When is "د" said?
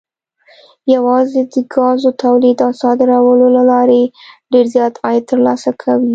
1.53-1.55